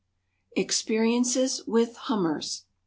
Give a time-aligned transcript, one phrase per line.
[0.55, 2.65] EXPERIENCES WITH "HUMMERS."